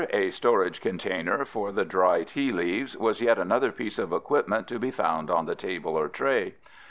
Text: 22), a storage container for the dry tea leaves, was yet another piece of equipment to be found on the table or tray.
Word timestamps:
22), 0.07 0.17
a 0.17 0.31
storage 0.31 0.81
container 0.81 1.45
for 1.45 1.71
the 1.71 1.85
dry 1.85 2.23
tea 2.23 2.51
leaves, 2.51 2.97
was 2.97 3.21
yet 3.21 3.37
another 3.37 3.71
piece 3.71 3.99
of 3.99 4.11
equipment 4.11 4.67
to 4.67 4.79
be 4.79 4.89
found 4.89 5.29
on 5.29 5.45
the 5.45 5.53
table 5.53 5.95
or 5.95 6.09
tray. 6.09 6.55